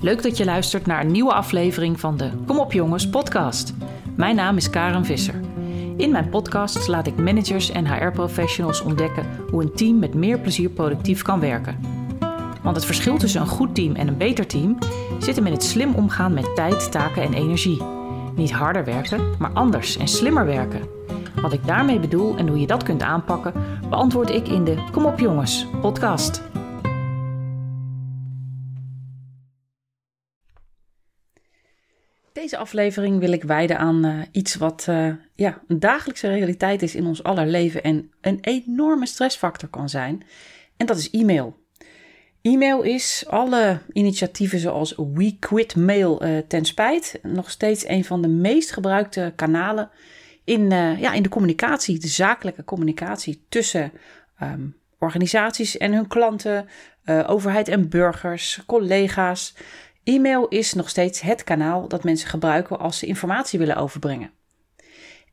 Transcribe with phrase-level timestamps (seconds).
[0.00, 3.74] Leuk dat je luistert naar een nieuwe aflevering van de Kom op jongens podcast.
[4.16, 5.40] Mijn naam is Karen Visser.
[5.96, 10.70] In mijn podcast laat ik managers en HR-professionals ontdekken hoe een team met meer plezier
[10.70, 11.80] productief kan werken.
[12.62, 14.78] Want het verschil tussen een goed team en een beter team
[15.18, 17.82] zit hem in het slim omgaan met tijd, taken en energie.
[18.36, 20.88] Niet harder werken, maar anders en slimmer werken.
[21.42, 23.52] Wat ik daarmee bedoel en hoe je dat kunt aanpakken,
[23.88, 26.47] beantwoord ik in de Kom op jongens podcast.
[32.40, 36.94] Deze aflevering wil ik wijden aan uh, iets wat uh, ja, een dagelijkse realiteit is
[36.94, 40.22] in ons aller leven en een enorme stressfactor kan zijn.
[40.76, 41.56] En dat is e-mail.
[42.42, 48.22] E-mail is alle initiatieven zoals We Quit Mail uh, ten spijt nog steeds een van
[48.22, 49.90] de meest gebruikte kanalen
[50.44, 53.92] in, ja, in de communicatie, de zakelijke communicatie tussen
[54.42, 56.68] um, organisaties en hun klanten,
[57.26, 59.54] overheid en burgers, collega's.
[60.08, 64.30] E-mail is nog steeds het kanaal dat mensen gebruiken als ze informatie willen overbrengen.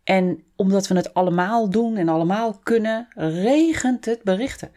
[0.03, 4.71] En omdat we het allemaal doen en allemaal kunnen, regent het berichten.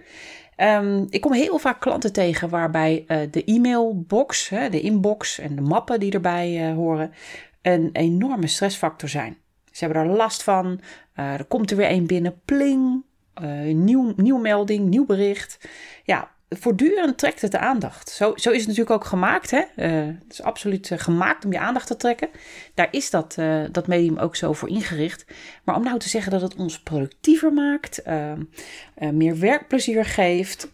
[0.56, 5.54] Um, ik kom heel vaak klanten tegen waarbij uh, de e-mailbox, hè, de inbox en
[5.56, 7.12] de mappen die erbij uh, horen,
[7.62, 9.36] een enorme stressfactor zijn.
[9.72, 10.80] Ze hebben er last van.
[11.16, 13.04] Uh, er komt er weer een binnen, pling,
[13.72, 15.68] nieuw, nieuw melding, nieuw bericht.
[16.04, 18.08] Ja, voortdurend trekt het de aandacht.
[18.08, 19.50] Zo, zo is het natuurlijk ook gemaakt.
[19.50, 19.62] Hè?
[19.76, 22.28] Uh, het is absoluut uh, gemaakt om je aandacht te trekken.
[22.74, 25.24] Daar is dat, uh, dat medium ook zo voor ingericht.
[25.64, 28.02] Maar om nou te zeggen dat het ons productiever maakt,
[29.12, 30.70] meer werkplezier geeft,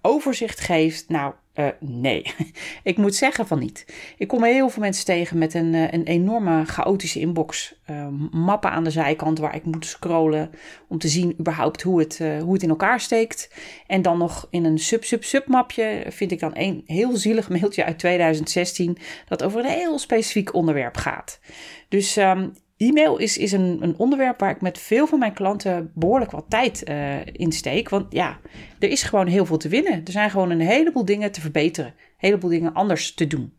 [0.00, 1.08] overzicht geeft.
[1.08, 2.34] Nou, uh, nee,
[2.82, 3.86] ik moet zeggen van niet.
[4.16, 7.74] Ik kom heel veel mensen tegen met een, uh, een enorme chaotische inbox.
[7.90, 10.50] Uh, mappen aan de zijkant waar ik moet scrollen
[10.88, 13.54] om te zien überhaupt hoe het, hoe het in elkaar steekt.
[13.86, 17.98] En dan nog in een sub-sub-sub mapje vind ik dan een heel zielig mailtje uit
[17.98, 21.40] 2016 dat over een heel specifiek onderwerp gaat.
[21.88, 25.90] Dus um, E-mail is, is een, een, onderwerp waar ik met veel van mijn klanten
[25.94, 27.88] behoorlijk wat tijd uh, in steek.
[27.88, 28.38] Want ja,
[28.78, 30.00] er is gewoon heel veel te winnen.
[30.04, 31.90] Er zijn gewoon een heleboel dingen te verbeteren.
[31.90, 33.52] Een heleboel dingen anders te doen.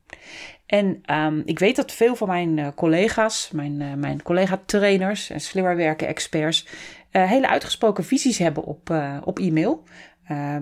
[0.66, 5.42] En um, ik weet dat veel van mijn uh, collega's, mijn, uh, mijn collega-trainers en
[5.42, 6.68] slimmer werken experts,
[7.12, 8.94] hele uitgesproken visies hebben op,
[9.24, 9.84] op e-mail.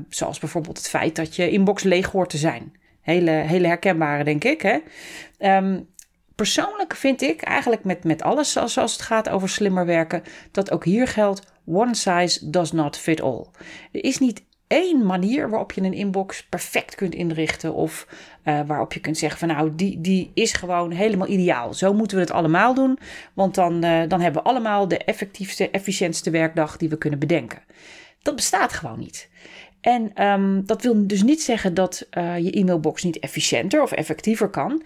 [0.10, 2.72] zoals bijvoorbeeld het feit dat je inbox leeg hoort te zijn.
[3.02, 4.62] Hele, hele herkenbare, denk ik.
[4.62, 4.78] Hè?
[5.58, 5.88] Um,
[6.36, 10.86] persoonlijk vind ik eigenlijk met, met alles zoals het gaat over slimmer werken, dat ook
[10.86, 13.46] hier geldt: one size does not fit all.
[13.92, 17.74] Er is niet één manier waarop je een inbox perfect kunt inrichten.
[17.74, 18.08] Of
[18.46, 21.74] uh, waarop je kunt zeggen van nou, die, die is gewoon helemaal ideaal.
[21.74, 23.00] Zo moeten we het allemaal doen.
[23.34, 27.62] Want dan, uh, dan hebben we allemaal de effectiefste, efficiëntste werkdag die we kunnen bedenken.
[28.22, 29.30] Dat bestaat gewoon niet.
[29.82, 34.50] En um, dat wil dus niet zeggen dat uh, je e-mailbox niet efficiënter of effectiever
[34.50, 34.84] kan.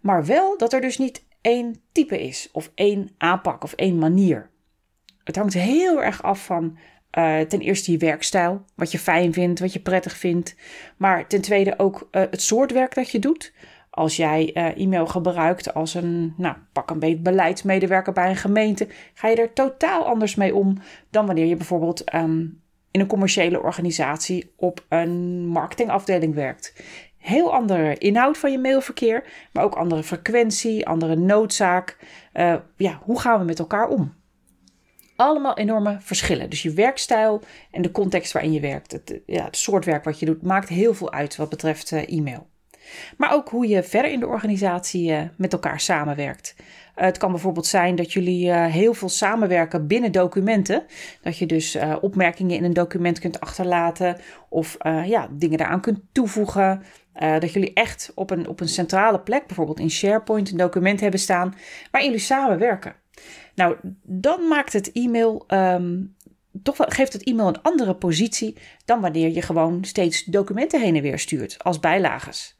[0.00, 4.50] Maar wel dat er dus niet één type is, of één aanpak, of één manier.
[5.24, 6.78] Het hangt heel erg af van
[7.18, 10.56] uh, ten eerste je werkstijl, wat je fijn vindt, wat je prettig vindt.
[10.96, 13.52] Maar ten tweede ook uh, het soort werk dat je doet.
[13.90, 18.88] Als jij uh, e-mail gebruikt als een, nou, pak een beetje beleidsmedewerker bij een gemeente,
[19.14, 20.78] ga je er totaal anders mee om
[21.10, 26.82] dan wanneer je bijvoorbeeld um, in een commerciële organisatie op een marketingafdeling werkt
[27.20, 31.96] heel andere inhoud van je mailverkeer, maar ook andere frequentie, andere noodzaak.
[32.34, 34.14] Uh, ja, hoe gaan we met elkaar om?
[35.16, 36.50] Allemaal enorme verschillen.
[36.50, 40.18] Dus je werkstijl en de context waarin je werkt, het, ja, het soort werk wat
[40.18, 42.48] je doet, maakt heel veel uit wat betreft uh, e-mail.
[43.16, 46.54] Maar ook hoe je verder in de organisatie uh, met elkaar samenwerkt.
[46.58, 46.64] Uh,
[47.04, 50.82] het kan bijvoorbeeld zijn dat jullie uh, heel veel samenwerken binnen documenten.
[51.22, 54.16] Dat je dus opmerkingen in een document kunt achterlaten
[54.48, 56.82] of ja, dingen daaraan kunt toevoegen.
[57.12, 61.20] Dat jullie echt op een, op een centrale plek, bijvoorbeeld in SharePoint, een document hebben
[61.20, 61.54] staan
[61.90, 62.94] waarin jullie samenwerken.
[63.54, 66.14] Nou, dan maakt het e-mail um,
[66.62, 70.96] toch wel, geeft het e-mail een andere positie dan wanneer je gewoon steeds documenten heen
[70.96, 72.56] en weer stuurt als bijlages.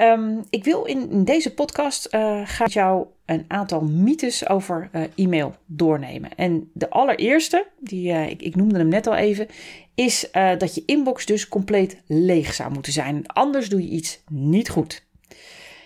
[0.00, 5.54] Um, ik wil in, deze podcast uh, ga jou een aantal mythes over uh, e-mail
[5.66, 6.34] doornemen.
[6.34, 9.46] En de allereerste, die, uh, ik, ik, noemde hem net al even,
[9.94, 10.28] is
[10.58, 13.26] dat je inbox dus compleet leeg zou moeten zijn.
[13.26, 15.06] Anders doe je iets niet goed.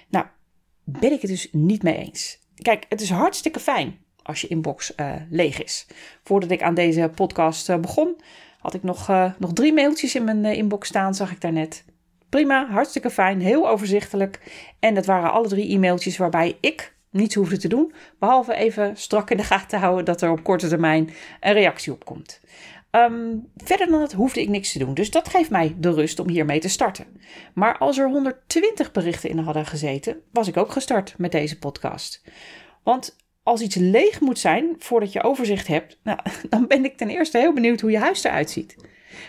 [0.09, 0.27] Nou,
[0.85, 2.39] ben ik het dus niet mee eens.
[2.55, 4.95] Kijk, het is hartstikke fijn als je inbox
[5.31, 5.87] leeg is.
[6.25, 8.17] Voordat ik aan deze podcast begon,
[8.59, 9.09] had ik nog,
[9.39, 11.85] nog drie mailtjes in mijn inbox staan, zag ik daarnet.
[12.31, 14.41] Prima, hartstikke fijn, heel overzichtelijk.
[14.79, 19.31] En dat waren alle drie e-mailtjes waarbij ik niets hoefde te doen, behalve even strak
[19.31, 21.11] in de gaten houden dat er op korte termijn
[21.41, 22.41] een reactie op komt.
[22.91, 24.94] Ehm, verder dan dat hoefde ik niks te doen.
[24.94, 27.06] Dus dat geeft mij de rust om hiermee te starten.
[27.55, 32.23] Maar als er 120 berichten in hadden gezeten, was ik ook gestart met deze podcast.
[32.82, 36.19] Want als iets leeg moet zijn voordat je overzicht hebt, nou,
[36.50, 38.77] dan ben ik ten eerste heel benieuwd hoe je huis eruit ziet.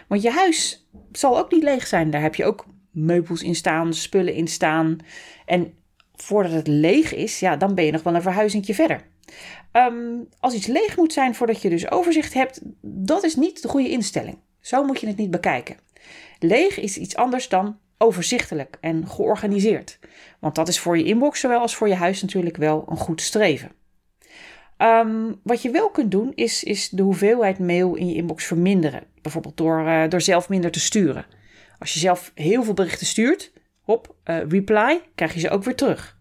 [0.07, 2.09] Want je huis zal ook niet leeg zijn.
[2.09, 4.97] Daar heb je ook meubels in staan, spullen in staan.
[5.45, 5.73] En
[6.15, 9.01] voordat het leeg is, ja, dan ben je nog wel een verhuizingje verder.
[9.71, 9.95] Ehm,
[10.39, 13.89] als iets leeg moet zijn voordat je dus overzicht hebt, dat is niet de goede
[13.89, 14.37] instelling.
[14.59, 15.77] Zo moet je het niet bekijken.
[16.39, 19.99] Leeg is iets anders dan overzichtelijk en georganiseerd.
[20.39, 23.21] Want dat is voor je inbox zowel als voor je huis natuurlijk wel een goed
[23.21, 23.71] streven.
[24.77, 29.03] Ehm, wat je wel kunt doen, is, is de hoeveelheid mail in je inbox verminderen.
[29.21, 31.25] Bijvoorbeeld door, uh, door zelf minder te sturen.
[31.81, 33.51] Als je zelf heel veel berichten stuurt,
[33.81, 36.17] hop, uh, reply, krijg je ze ook weer terug.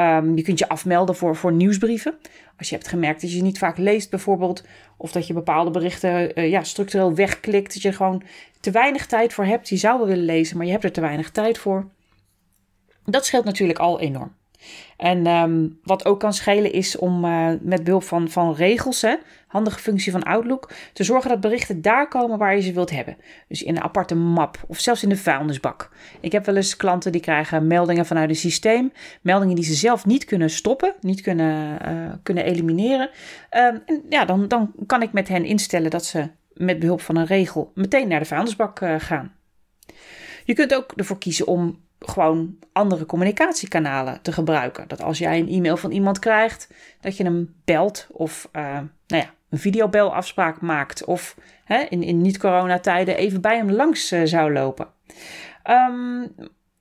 [0.00, 2.18] Um, je kunt je afmelden voor, voor nieuwsbrieven.
[2.56, 4.64] Als je hebt gemerkt dat je niet vaak leest bijvoorbeeld,
[4.96, 8.22] of dat je bepaalde berichten uh, ja, structureel wegklikt, dat je er gewoon
[8.60, 9.68] te weinig tijd voor hebt.
[9.68, 11.90] Je zou wel willen lezen, maar je hebt er te weinig tijd voor.
[13.04, 14.36] Dat scheelt natuurlijk al enorm.
[14.96, 19.14] En um, wat ook kan schelen is om uh, met behulp van, van regels, hè,
[19.46, 23.16] handige functie van Outlook, te zorgen dat berichten daar komen waar je ze wilt hebben.
[23.48, 25.90] Dus in een aparte map of zelfs in de vuilnisbak.
[26.20, 30.06] Ik heb wel eens klanten die krijgen meldingen vanuit een systeem, meldingen die ze zelf
[30.06, 33.10] niet kunnen stoppen, niet kunnen, uh, kunnen elimineren.
[33.56, 37.16] Um, en ja, dan, dan kan ik met hen instellen dat ze met behulp van
[37.16, 39.32] een regel meteen naar de vuilnisbak uh, gaan.
[40.44, 44.88] Je kunt ook ervoor kiezen om gewoon andere communicatiekanalen te gebruiken.
[44.88, 48.62] Dat als jij een e-mail van iemand krijgt, dat je hem belt of uh,
[49.06, 51.04] nou ja, een videobelafspraak maakt.
[51.04, 54.88] Of hè, in, in niet-coronatijden even bij hem langs uh, zou lopen.
[55.64, 56.34] Um,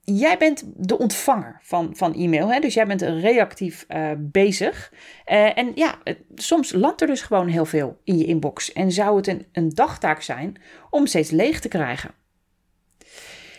[0.04, 2.60] jij bent de ontvanger van, van e-mail, hè?
[2.60, 4.94] dus jij bent reactief uh, bezig.
[5.26, 5.96] En ja,
[6.36, 8.74] soms landt er dus gewoon heel veel in je inbox.
[8.74, 12.12] En zou het een, een dagtaak zijn om steeds leeg te krijgen.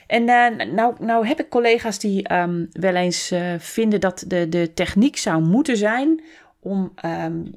[0.08, 4.48] En uh, nou, nou heb ik collega's die um, wel eens uh, vinden dat de,
[4.48, 6.22] de techniek zou moeten zijn
[6.60, 7.50] om um,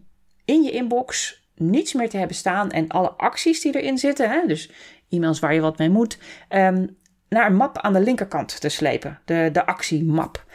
[0.45, 4.47] in je inbox niets meer te hebben staan en alle acties die erin zitten, hè,
[4.47, 4.71] dus
[5.09, 6.17] e-mails waar je wat mee moet,
[6.49, 6.97] um,
[7.29, 10.45] naar een map aan de linkerkant te slepen, de, de actiemap.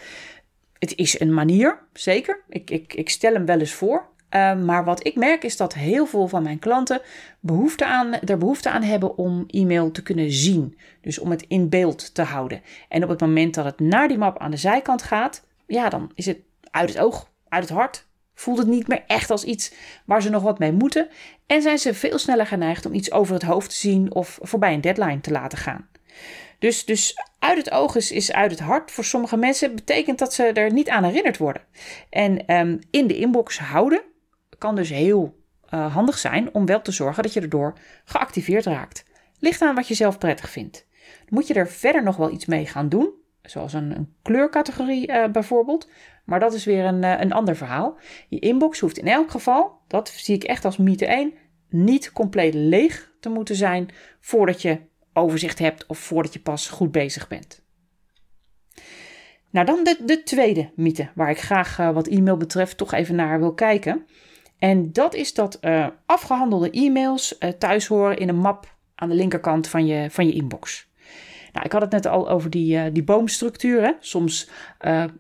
[0.79, 2.43] Het is een manier, zeker.
[2.49, 4.09] Ik, ik, ik stel hem wel eens voor.
[4.31, 7.01] Uh, maar wat ik merk is dat heel veel van mijn klanten
[7.41, 10.79] behoefte aan, er behoefte aan hebben om e-mail te kunnen zien.
[11.01, 12.63] Dus om het in beeld te houden.
[12.89, 16.11] En op het moment dat het naar die map aan de zijkant gaat, ja, dan
[16.15, 16.39] is het
[16.71, 18.07] uit het oog, uit het hart.
[18.35, 19.73] Voelt het niet meer echt als iets
[20.05, 21.09] waar ze nog wat mee moeten.
[21.47, 24.75] En zijn ze veel sneller geneigd om iets over het hoofd te zien of voorbij
[24.75, 25.89] een deadline te laten gaan.
[26.59, 28.91] Dus, dus uit het oog is, is uit het hart.
[28.91, 31.63] Voor sommige mensen betekent dat ze er niet aan herinnerd worden.
[32.11, 34.03] En um, in de inbox houden
[34.59, 35.45] kan dus heel
[35.75, 39.05] uh, handig zijn om wel te zorgen dat je erdoor geactiveerd raakt.
[39.39, 40.87] Ligt aan wat je zelf prettig vindt.
[41.29, 43.11] Moet je er verder nog wel iets mee gaan doen,
[43.43, 45.89] zoals een, een kleurcategorie uh, bijvoorbeeld.
[46.25, 47.99] Maar dat is weer een, uh, een ander verhaal.
[48.29, 51.33] Je inbox hoeft in elk geval, dat zie ik echt als mythe 1,
[51.69, 53.89] niet compleet leeg te moeten zijn
[54.21, 54.81] voordat je
[55.13, 57.65] overzicht hebt of voordat je pas goed bezig bent.
[59.51, 63.39] Nou, dan de, de tweede mythe waar ik graag wat e-mail betreft toch even naar
[63.39, 64.07] wil kijken.
[64.59, 69.15] En dat is dat uh, afgehandelde e-mails uh, thuis horen in een map aan de
[69.15, 70.89] linkerkant van je, van je inbox.
[71.53, 73.83] Nou, ik had het net al over die, uh, die boomstructuur.
[73.83, 73.93] Hè?
[74.01, 74.49] Soms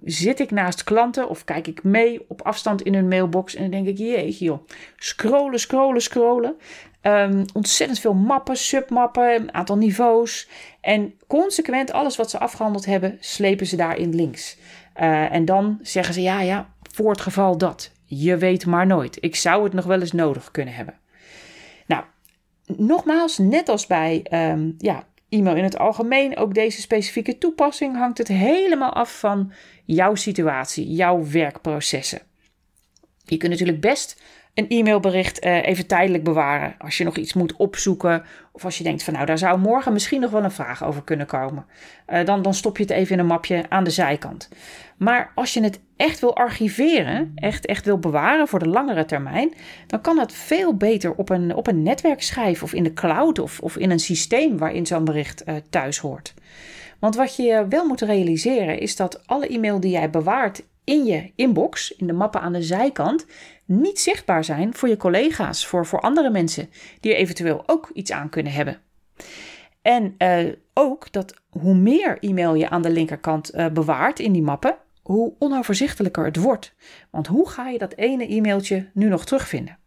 [0.04, 3.70] zit ik naast klanten of kijk ik mee op afstand in hun mailbox en dan
[3.70, 4.66] denk ik, jeetje joh,
[4.96, 6.56] scrollen, scrollen, scrollen.
[7.02, 10.48] Um, ontzettend veel mappen, submappen, een aantal niveaus.
[10.80, 14.58] En consequent alles wat ze afgehandeld hebben, slepen ze daarin links.
[14.94, 17.95] en dan zeggen ze, ja, ja, voor het geval dat.
[18.06, 19.18] Je weet maar nooit.
[19.20, 20.94] Ik zou het nog wel eens nodig kunnen hebben.
[21.86, 22.04] Nou,
[22.66, 28.18] nogmaals, net als bij um, ja, e-mail in het algemeen, ook deze specifieke toepassing hangt
[28.18, 29.52] het helemaal af van
[29.84, 32.20] jouw situatie, jouw werkprocessen.
[33.24, 34.22] Je kunt natuurlijk best
[34.54, 36.74] een e-mailbericht uh, even tijdelijk bewaren.
[36.78, 38.24] Als je nog iets moet opzoeken.
[38.52, 41.02] Of als je denkt van nou, daar zou morgen misschien nog wel een vraag over
[41.02, 41.66] kunnen komen.
[42.08, 44.48] Uh, dan, dan stop je het even in een mapje aan de zijkant.
[44.96, 49.54] Maar als je het echt wil archiveren, echt, echt wil bewaren voor de langere termijn,
[49.86, 53.60] dan kan dat veel beter op een, op een netwerkschijf of in de cloud of,
[53.60, 56.34] of in een systeem waarin zo'n bericht uh, thuis hoort.
[56.98, 61.32] Want wat je wel moet realiseren is dat alle e-mail die jij bewaart in je
[61.34, 63.26] inbox, in de mappen aan de zijkant,
[63.64, 68.12] niet zichtbaar zijn voor je collega's, voor, voor andere mensen die er eventueel ook iets
[68.12, 68.80] aan kunnen hebben.
[69.82, 74.42] En uh, ook dat hoe meer e-mail je aan de linkerkant uh, bewaart in die
[74.42, 74.76] mappen,
[75.06, 76.74] hoe onoverzichtelijker het wordt.
[77.10, 79.78] Want hoe ga je dat ene e-mailtje nu nog terugvinden?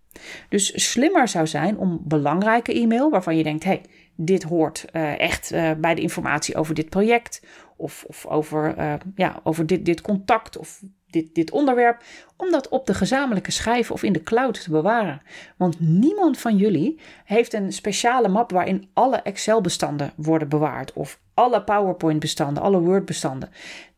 [0.49, 3.81] Dus slimmer zou zijn om belangrijke e-mail waarvan je denkt: hey,
[4.15, 7.45] dit hoort uh, echt uh, bij de informatie over dit project
[7.77, 12.03] of, of over, uh, ja, over dit, dit contact of dit, dit onderwerp,
[12.37, 15.21] om dat op de gezamenlijke schijf of in de cloud te bewaren.
[15.57, 21.63] Want niemand van jullie heeft een speciale map waarin alle Excel-bestanden worden bewaard of alle
[21.63, 23.49] PowerPoint-bestanden, alle Word-bestanden.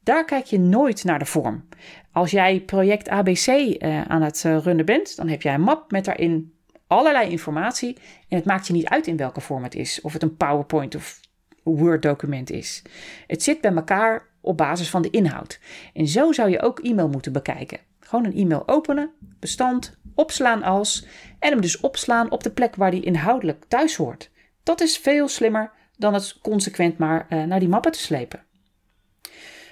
[0.03, 1.68] Daar kijk je nooit naar de vorm.
[2.12, 5.91] Als jij project ABC uh, aan het uh, runnen bent, dan heb jij een map
[5.91, 6.53] met daarin
[6.88, 7.98] allerlei informatie.
[8.27, 10.01] En het maakt je niet uit in welke vorm het is.
[10.01, 11.20] Of het een PowerPoint of
[11.63, 12.82] Word-document is.
[13.27, 15.60] Het zit bij elkaar op basis van de inhoud.
[15.93, 17.79] En zo zou je ook e-mail moeten bekijken.
[18.00, 21.05] Gewoon een e-mail openen, bestand, opslaan als
[21.39, 24.31] en hem dus opslaan op de plek waar die inhoudelijk thuis hoort.
[24.63, 28.43] Dat is veel slimmer dan het consequent maar uh, naar die mappen te slepen.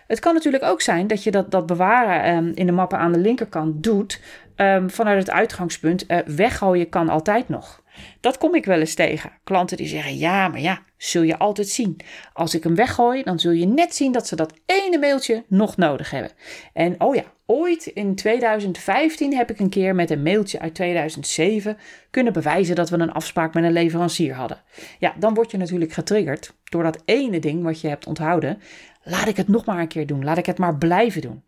[0.07, 3.11] Het kan natuurlijk ook zijn dat je dat, dat bewaren um, in de mappen aan
[3.11, 4.21] de linkerkant doet
[4.55, 7.78] um, vanuit het uitgangspunt uh, weggooien kan altijd nog.
[8.19, 9.31] Dat kom ik wel eens tegen.
[9.43, 11.99] Klanten die zeggen: Ja, maar ja, zul je altijd zien.
[12.33, 15.77] Als ik hem weggooi, dan zul je net zien dat ze dat ene mailtje nog
[15.77, 16.31] nodig hebben.
[16.73, 21.77] En oh ja, ooit in 2015 heb ik een keer met een mailtje uit 2007
[22.09, 24.61] kunnen bewijzen dat we een afspraak met een leverancier hadden.
[24.99, 28.61] Ja, dan word je natuurlijk getriggerd door dat ene ding wat je hebt onthouden.
[29.03, 30.23] Laat ik het nog maar een keer doen.
[30.23, 31.43] Laat ik het maar blijven doen.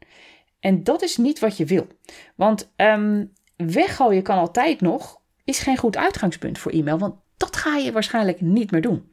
[0.59, 1.87] En dat is niet wat je wil.
[2.35, 6.97] Want um, weggooien kan altijd nog, is geen goed uitgangspunt voor e-mail.
[6.97, 9.09] Want dat ga je waarschijnlijk niet meer doen.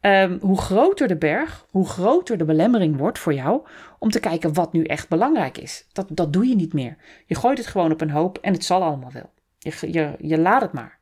[0.00, 3.66] Um, hoe groter de berg, hoe groter de belemmering wordt voor jou
[3.98, 5.86] om te kijken wat nu echt belangrijk is.
[5.92, 6.96] Dat, dat doe je niet meer.
[7.26, 9.30] Je gooit het gewoon op een hoop en het zal allemaal wel.
[9.58, 10.98] Je, je, je laat het maar.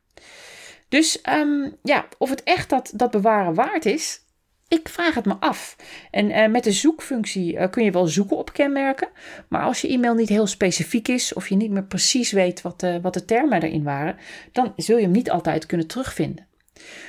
[0.88, 4.24] Dus um, ja, of het echt dat, dat bewaren waard is,
[4.68, 5.76] ik vraag het me af.
[6.10, 9.08] En uh, met de zoekfunctie uh, kun je wel zoeken op kenmerken.
[9.48, 12.82] Maar als je e-mail niet heel specifiek is of je niet meer precies weet wat,
[12.82, 14.16] uh, wat de termen erin waren,
[14.52, 16.46] dan zul je hem niet altijd kunnen terugvinden.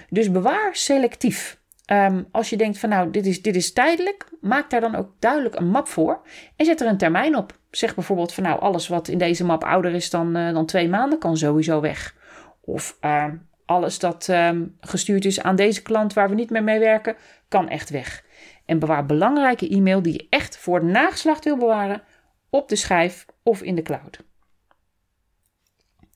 [0.09, 1.57] Dus bewaar selectief.
[1.91, 5.09] Um, als je denkt van nou, dit is, dit is tijdelijk, maak daar dan ook
[5.19, 6.21] duidelijk een map voor
[6.55, 7.57] en zet er een termijn op.
[7.71, 11.19] Zeg bijvoorbeeld van nou, alles wat in deze map ouder is dan, dan twee maanden
[11.19, 12.15] kan sowieso weg.
[12.61, 13.35] Of ehm,
[13.69, 17.15] alles dat um, gestuurd is aan deze klant waar we niet meer mee werken,
[17.47, 18.25] kan echt weg.
[18.65, 22.01] En bewaar belangrijke e-mail die je echt voor nageslacht wil bewaren
[22.49, 24.23] op de schijf of in de cloud.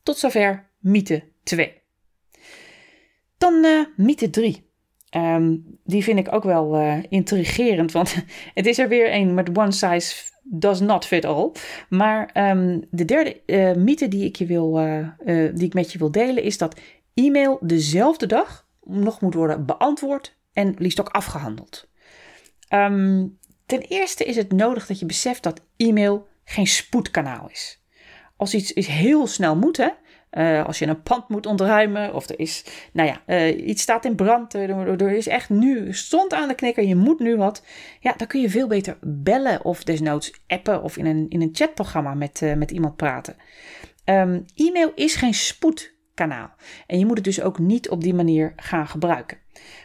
[0.04, 1.82] Tot zover mythe 2.
[3.38, 4.72] Dan uh, mythe 3.
[5.16, 8.16] Um, die vind ik ook wel uh, intrigerend, want
[8.54, 11.52] het is er weer een met one size does not fit all.
[11.90, 14.74] Maar um, de derde uh, mythe die ik, je wil,
[15.54, 16.76] die ik met je wil delen is dat
[17.14, 21.90] e-mail dezelfde dag nog moet worden beantwoord en liefst ook afgehandeld.
[22.70, 27.82] Um, ten eerste is het nodig dat je beseft dat e-mail geen spoedkanaal is.
[28.38, 29.90] Als iets, iets heel snel moet, hè,
[30.32, 34.06] uh, als je een pand moet ontruimen of er is, nou ja, uh, iets staat
[34.06, 37.64] in brand, er, is echt nu, stond aan de knikker, je moet nu wat.
[38.00, 41.50] Ja, dan kun je veel beter bellen of desnoods appen of in een, in een
[41.54, 43.36] chatprogramma met, uh, met iemand praten.
[44.06, 45.34] Um, e-mail is geen
[46.14, 46.52] spoedkanaal
[46.88, 49.38] en je moet het dus ook niet op die manier gaan gebruiken.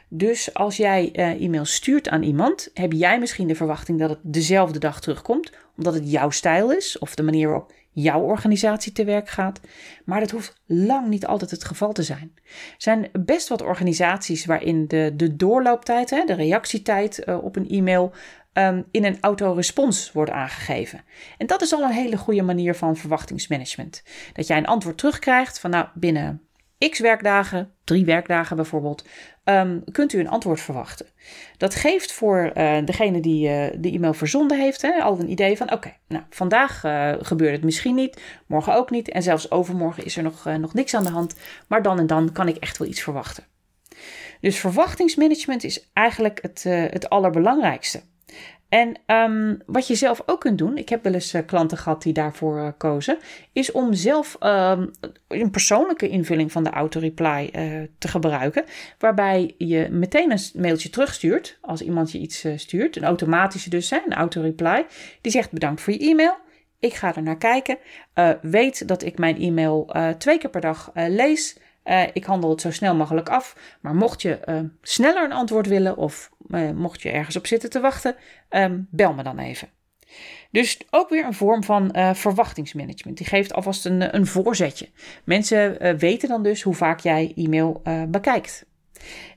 [0.09, 4.19] Dus als jij uh, e-mail stuurt aan iemand, heb jij misschien de verwachting dat het
[4.23, 9.05] dezelfde dag terugkomt, omdat het jouw stijl is of de manier waarop jouw organisatie te
[9.05, 9.61] werk gaat.
[10.05, 12.33] Maar dat hoeft lang niet altijd het geval te zijn.
[12.45, 17.69] Er zijn best wat organisaties waarin de, de doorlooptijd, hè, de reactietijd uh, op een
[17.69, 18.13] e-mail,
[18.53, 21.05] um, in een autorespons wordt aangegeven.
[21.39, 24.03] En dat is al een hele goede manier van verwachtingsmanagement.
[24.33, 29.05] Dat jij een antwoord terugkrijgt van nou binnen x werkdagen, drie werkdagen bijvoorbeeld,
[29.45, 31.07] um, kunt u een antwoord verwachten.
[31.57, 35.57] Dat geeft voor uh, degene die uh, de e-mail verzonden heeft hè, al een idee
[35.57, 40.05] van: oké, nou vandaag uh, gebeurt het misschien niet, morgen ook niet en zelfs overmorgen
[40.05, 41.35] is er nog, nog niks aan de hand,
[41.69, 43.45] maar dan en dan kan ik echt wel iets verwachten.
[44.41, 48.03] Dus verwachtingsmanagement is eigenlijk het, het allerbelangrijkste.
[48.69, 52.03] En um, wat je zelf ook kunt doen, ik heb wel eens uh, klanten gehad
[52.03, 53.19] die daarvoor uh, kozen,
[53.53, 54.91] is om zelf um,
[55.29, 58.65] een persoonlijke invulling van de auto-reply uh, te gebruiken.
[58.99, 62.97] Waarbij je meteen een mailtje terugstuurt als iemand je iets stuurt.
[62.97, 64.87] Een automatische dus, hè, een auto-reply.
[65.21, 66.37] Die zegt bedankt voor je e-mail.
[66.79, 67.79] Ik ga er naar kijken.
[68.43, 71.59] weet dat ik mijn e-mail twee keer per dag lees.
[71.89, 73.77] Uh, ik handel het zo snel mogelijk af.
[73.81, 77.71] Maar mocht je uh, sneller een antwoord willen of uh, mocht je ergens op zitten
[77.71, 78.17] te wachten,
[78.51, 79.69] um, bel me dan even.
[80.51, 83.17] Dus ook weer een vorm van verwachtingsmanagement.
[83.17, 84.89] Die geeft alvast een, een voorzetje.
[85.25, 88.67] Mensen weten dan dus hoe vaak jij e-mail bekijkt.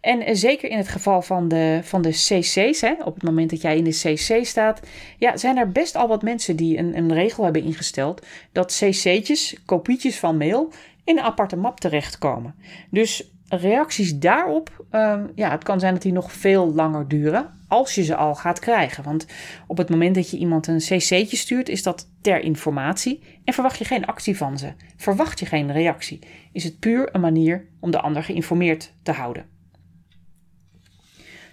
[0.01, 3.61] En zeker in het geval van de, van de cc's, hè, op het moment dat
[3.61, 4.79] jij in de cc staat,
[5.17, 9.55] ja, zijn er best al wat mensen die een, een regel hebben ingesteld dat cc'tjes,
[9.65, 10.71] kopietjes van mail,
[11.03, 12.55] in een aparte map terechtkomen.
[12.89, 17.95] Dus reacties daarop, ehm, ja, het kan zijn dat die nog veel langer duren als
[17.95, 19.03] je ze al gaat krijgen.
[19.03, 19.25] Want
[19.67, 23.77] op het moment dat je iemand een cc'tje stuurt, is dat ter informatie en verwacht
[23.77, 24.73] je geen actie van ze.
[24.95, 26.19] Verwacht je geen reactie.
[26.51, 29.45] Is het puur een manier om de ander geïnformeerd te houden.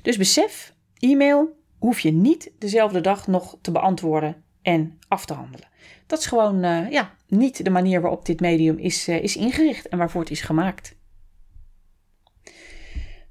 [0.03, 5.69] Dus besef, e-mail hoef je niet dezelfde dag nog te beantwoorden en af te handelen.
[6.07, 9.89] Dat is gewoon uh, ja, niet de manier waarop dit medium is, uh, is ingericht
[9.89, 10.97] en waarvoor het is gemaakt.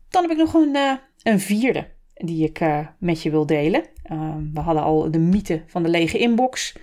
[0.10, 2.62] Dan heb ik nog een, uh, een vierde die ik
[3.00, 3.84] met je wil delen.
[4.04, 6.78] Ehm, we hadden al de mythe van de lege inbox.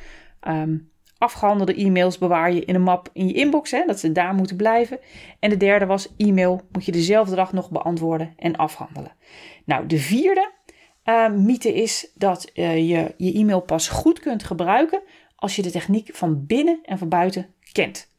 [0.48, 4.34] Um, afgehandelde e-mails bewaar je in een map in je inbox, hè, dat ze daar
[4.34, 4.98] moeten blijven.
[5.38, 9.12] En de derde was e-mail moet je dezelfde dag nog beantwoorden en afhandelen.
[9.64, 10.52] Nou, de vierde
[11.04, 15.02] uh, mythe is dat uh, je je e-mail pas goed kunt gebruiken
[15.36, 18.12] als je de techniek van binnen en van buiten kent.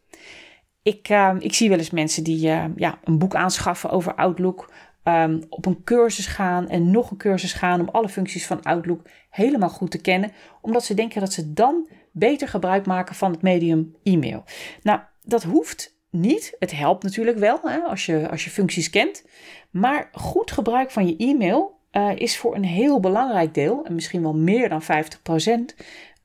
[0.81, 2.39] Ik, uh, ik zie wel eens mensen die
[2.75, 4.69] ja, een boek aanschaffen over Outlook,
[5.03, 9.01] um, op een cursus gaan en nog een cursus gaan om alle functies van Outlook
[9.29, 13.41] helemaal goed te kennen, omdat ze denken dat ze dan beter gebruik maken van het
[13.41, 14.43] medium e-mail.
[14.81, 16.55] Nou, dat hoeft niet.
[16.59, 19.25] Het helpt natuurlijk wel hè, als, je, als je functies kent.
[19.69, 24.21] Maar goed gebruik van je e-mail uh, is voor een heel belangrijk deel, en misschien
[24.21, 25.65] wel meer dan 50%, um,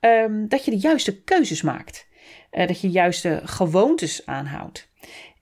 [0.00, 2.08] ehm, dat je de juiste keuzes maakt.
[2.52, 4.89] Uh, dat je juiste gewoontes aanhoudt.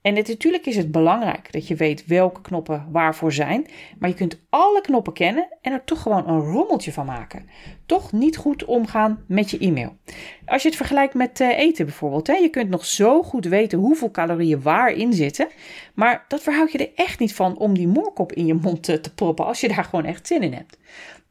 [0.01, 3.67] En het, natuurlijk is het belangrijk dat je weet welke knoppen waarvoor zijn,
[3.99, 7.49] maar je kunt alle knoppen kennen en er toch gewoon een rommeltje van maken.
[7.85, 9.97] Toch niet goed omgaan met je e-mail.
[10.45, 13.79] Als je het vergelijkt met uh, eten bijvoorbeeld, hè, je kunt nog zo goed weten
[13.79, 15.47] hoeveel calorieën waarin zitten,
[15.93, 18.99] maar dat verhoud je er echt niet van om die moorkop in je mond te,
[19.01, 20.77] te proppen als je daar gewoon echt zin in hebt.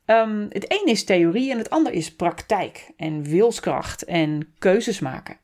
[0.07, 5.37] Um, het een is theorie en het ander is praktijk en wilskracht en keuzes maken.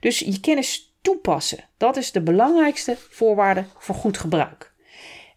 [0.00, 1.64] Dus je kennis toepassen.
[1.76, 4.72] Dat is de belangrijkste voorwaarde voor goed gebruik.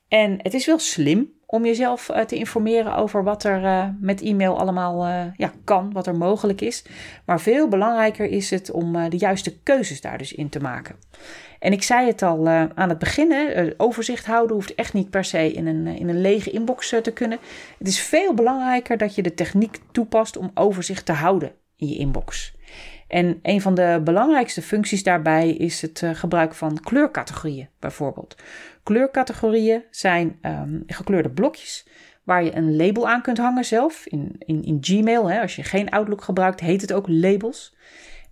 [0.07, 4.21] En het is wel slim om jezelf uh, te informeren over wat er uh, met
[4.21, 6.85] e-mail allemaal uh, ja, kan, wat er mogelijk is.
[7.25, 10.95] Maar veel belangrijker is het om de juiste keuzes daar dus in te maken.
[11.59, 15.51] En ik zei het al aan het begin, overzicht houden hoeft echt niet per se
[15.51, 17.39] in een, in een lege inbox te kunnen.
[17.77, 21.97] Het is veel belangrijker dat je de techniek toepast om overzicht te houden in je
[21.97, 22.53] inbox.
[23.09, 28.35] En een van de belangrijkste functies daarbij is het uh, gebruik van kleurcategorieën, bijvoorbeeld.
[28.83, 31.87] Kleurcategorieën zijn um, gekleurde blokjes
[32.23, 34.05] waar je een label aan kunt hangen zelf.
[34.05, 37.75] In, in, in Gmail, hè, als je geen Outlook gebruikt, heet het ook labels.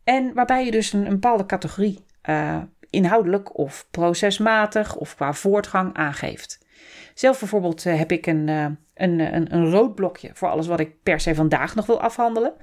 [0.03, 5.93] En waarbij je dus een, een bepaalde categorie uh, inhoudelijk of procesmatig of qua voortgang
[5.93, 6.65] aangeeft.
[7.13, 11.03] Zelf bijvoorbeeld uh, heb ik een, een, een, een rood blokje voor alles wat ik
[11.03, 12.53] per se vandaag nog wil afhandelen.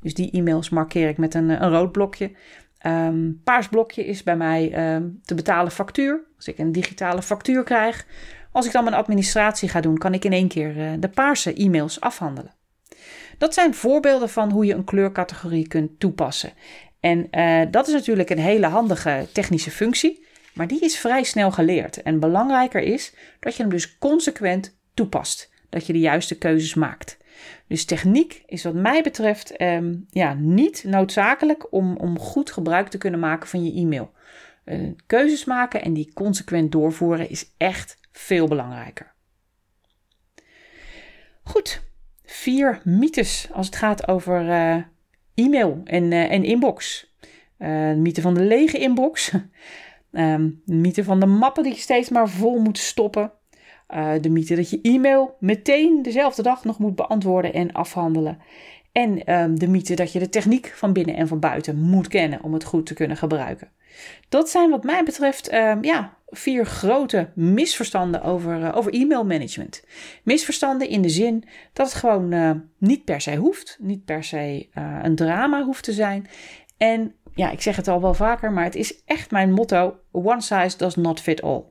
[0.00, 2.30] Dus die e-mails markeer ik met een, een rood blokje.
[2.86, 6.24] Um, paars blokje is bij mij um, te betalen factuur.
[6.36, 8.06] Als ik een digitale factuur krijg.
[8.52, 11.54] Als ik dan mijn administratie ga doen, kan ik in één keer uh, de paarse
[11.54, 12.54] e-mails afhandelen.
[13.38, 16.52] Dat zijn voorbeelden van hoe je een kleurcategorie kunt toepassen.
[17.00, 17.28] En
[17.70, 22.02] dat is natuurlijk een hele handige technische functie, maar die is vrij snel geleerd.
[22.02, 25.52] En belangrijker is dat je hem dus consequent toepast.
[25.74, 27.18] Dat je de juiste keuzes maakt.
[27.66, 32.98] Dus techniek is wat mij betreft um, ja, niet noodzakelijk om, om goed gebruik te
[32.98, 34.12] kunnen maken van je e-mail.
[34.64, 39.12] Uh, keuzes maken en die consequent doorvoeren is echt veel belangrijker.
[41.42, 41.82] Goed,
[42.24, 44.82] vier mythes als het gaat over uh,
[45.34, 47.12] e-mail en, uh, en inbox.
[47.58, 49.30] de mythe van de lege inbox.
[50.10, 53.32] de mythe van de mappen die je steeds maar vol moet stoppen.
[53.94, 58.38] Uh, de mythe dat je e-mail meteen dezelfde dag nog moet beantwoorden en afhandelen.
[58.92, 62.42] En um, de mythe dat je de techniek van binnen en van buiten moet kennen
[62.42, 63.68] om het goed te kunnen gebruiken.
[64.28, 69.84] Dat zijn wat mij betreft um, ja, vier grote misverstanden over, uh, over e-mail management.
[70.22, 74.68] Misverstanden in de zin dat het gewoon uh, niet per se hoeft, niet per se
[75.02, 76.26] een drama hoeft te zijn.
[76.76, 80.40] En ja, ik zeg het al wel vaker, maar het is echt mijn motto: one
[80.40, 81.64] size does not fit all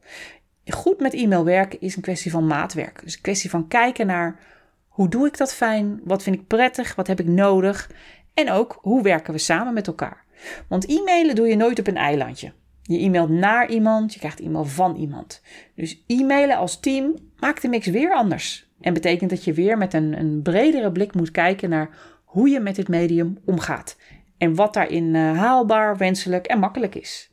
[0.72, 3.02] goed met e-mail werken is een kwestie van maatwerk.
[3.04, 4.40] Dus een kwestie van kijken naar
[4.88, 6.02] hoe doe ik dat fijn?
[6.04, 6.96] Wat vind ik prettig?
[6.96, 7.92] Wat heb ik nodig?
[8.34, 10.24] En ook hoe werken we samen met elkaar?
[10.68, 12.54] Want e-mailen doe je nooit op een eilandje.
[12.82, 15.42] Je e-mailt naar iemand, je krijgt e-mail van iemand.
[15.76, 18.68] Dus e-mailen als team maakt de mix weer anders.
[18.82, 21.90] En betekent dat je weer met een, een bredere blik moet kijken naar
[22.24, 23.98] hoe je met dit medium omgaat.
[24.38, 27.30] En wat daarin uh, haalbaar, wenselijk en makkelijk is.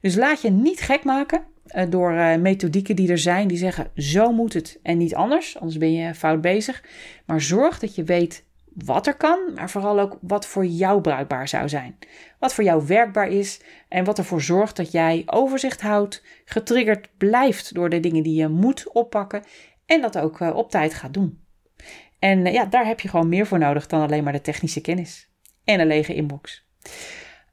[0.00, 1.44] Dus laat je niet gek maken eh,
[1.88, 5.78] door uh, methodieken die er zijn die zeggen zo moet het en niet anders, anders
[5.78, 6.84] ben je fout bezig.
[7.26, 8.44] Maar zorg dat je weet
[8.84, 11.98] wat er kan, maar vooral ook wat voor jou bruikbaar zou zijn.
[12.38, 17.74] Wat voor jou werkbaar is en wat ervoor zorgt dat jij overzicht houdt, getriggerd blijft
[17.74, 19.42] door de dingen die je moet oppakken
[19.86, 21.40] en dat ook eh, op tijd gaat doen.
[22.18, 24.80] En eh, ja, daar heb je gewoon meer voor nodig dan alleen maar de technische
[24.80, 25.30] kennis
[25.64, 26.66] en een lege inbox.